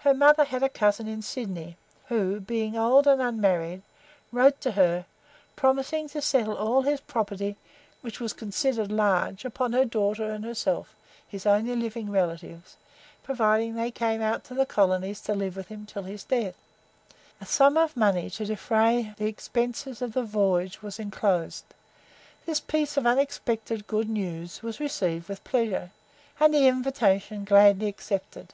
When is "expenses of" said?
19.24-20.12